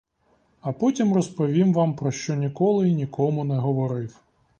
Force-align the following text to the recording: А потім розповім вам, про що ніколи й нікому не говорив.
А 0.61 0.71
потім 0.71 1.13
розповім 1.13 1.73
вам, 1.73 1.95
про 1.95 2.11
що 2.11 2.35
ніколи 2.35 2.89
й 2.89 2.95
нікому 2.95 3.43
не 3.43 3.57
говорив. 3.57 4.17